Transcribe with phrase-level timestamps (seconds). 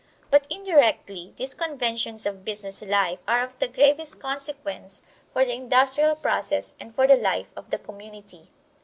[0.31, 6.15] But indirectly these conventions of business life are of the gravest consequence for the industrial
[6.15, 8.49] process and for the life of the community.